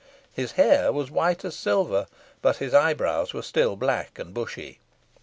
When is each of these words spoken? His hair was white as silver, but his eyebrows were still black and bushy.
His 0.33 0.53
hair 0.53 0.91
was 0.91 1.11
white 1.11 1.45
as 1.45 1.55
silver, 1.55 2.07
but 2.41 2.57
his 2.57 2.73
eyebrows 2.73 3.35
were 3.35 3.43
still 3.43 3.75
black 3.75 4.17
and 4.17 4.33
bushy. 4.33 4.79